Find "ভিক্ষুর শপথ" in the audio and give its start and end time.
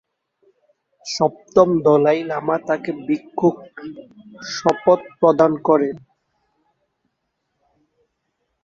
3.07-4.99